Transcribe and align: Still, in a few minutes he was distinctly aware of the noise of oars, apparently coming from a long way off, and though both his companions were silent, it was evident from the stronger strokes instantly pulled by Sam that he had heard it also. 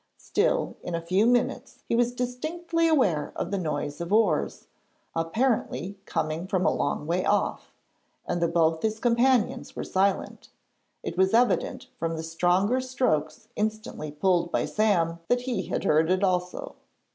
Still, 0.17 0.77
in 0.81 0.95
a 0.95 1.05
few 1.05 1.27
minutes 1.27 1.83
he 1.87 1.95
was 1.95 2.11
distinctly 2.11 2.87
aware 2.87 3.31
of 3.35 3.51
the 3.51 3.57
noise 3.59 4.01
of 4.01 4.11
oars, 4.11 4.65
apparently 5.15 5.95
coming 6.07 6.47
from 6.47 6.65
a 6.65 6.73
long 6.73 7.05
way 7.05 7.23
off, 7.23 7.71
and 8.25 8.41
though 8.41 8.47
both 8.47 8.81
his 8.81 8.99
companions 8.99 9.75
were 9.75 9.83
silent, 9.83 10.49
it 11.03 11.19
was 11.19 11.35
evident 11.35 11.85
from 11.99 12.15
the 12.15 12.23
stronger 12.23 12.81
strokes 12.81 13.47
instantly 13.55 14.11
pulled 14.11 14.51
by 14.51 14.65
Sam 14.65 15.19
that 15.27 15.41
he 15.41 15.67
had 15.67 15.83
heard 15.83 16.09
it 16.09 16.23
also. 16.23 16.73